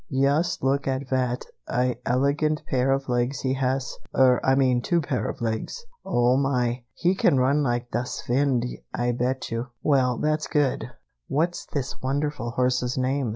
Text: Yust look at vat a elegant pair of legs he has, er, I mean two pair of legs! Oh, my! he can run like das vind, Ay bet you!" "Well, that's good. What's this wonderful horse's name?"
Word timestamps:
Yust 0.09 0.63
look 0.63 0.87
at 0.87 1.07
vat 1.07 1.45
a 1.69 1.95
elegant 2.07 2.63
pair 2.65 2.91
of 2.91 3.07
legs 3.07 3.41
he 3.41 3.53
has, 3.53 3.97
er, 4.15 4.41
I 4.43 4.55
mean 4.55 4.81
two 4.81 4.99
pair 4.99 5.29
of 5.29 5.41
legs! 5.41 5.79
Oh, 6.03 6.37
my! 6.37 6.81
he 6.95 7.13
can 7.13 7.37
run 7.37 7.61
like 7.61 7.91
das 7.91 8.23
vind, 8.25 8.65
Ay 8.95 9.11
bet 9.11 9.51
you!" 9.51 9.67
"Well, 9.83 10.17
that's 10.17 10.47
good. 10.47 10.89
What's 11.27 11.67
this 11.67 12.01
wonderful 12.01 12.49
horse's 12.57 12.97
name?" 12.97 13.29